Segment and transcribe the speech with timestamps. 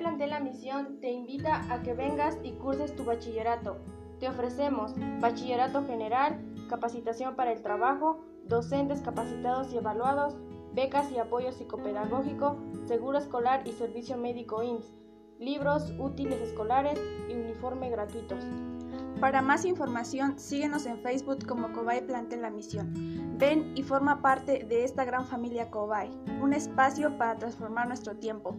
[0.00, 3.78] La Misión te invita a que vengas y curses tu bachillerato.
[4.20, 6.38] Te ofrecemos bachillerato general,
[6.68, 10.36] capacitación para el trabajo, docentes capacitados y evaluados,
[10.74, 14.92] becas y apoyo psicopedagógico, seguro escolar y servicio médico IMSS,
[15.38, 17.00] libros, útiles escolares
[17.30, 18.44] y uniforme gratuitos.
[19.18, 22.92] Para más información, síguenos en Facebook como Cobay Plantel La Misión.
[23.38, 26.10] Ven y forma parte de esta gran familia Cobay,
[26.42, 28.56] un espacio para transformar nuestro tiempo.